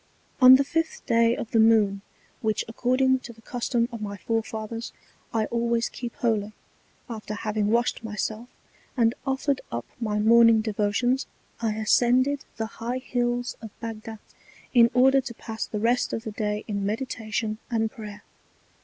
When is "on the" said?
0.41-0.63